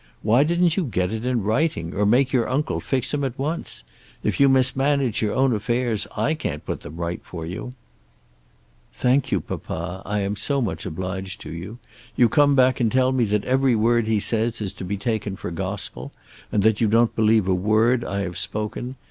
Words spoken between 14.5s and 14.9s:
is to